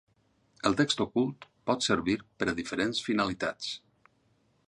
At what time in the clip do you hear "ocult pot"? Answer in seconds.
1.05-1.85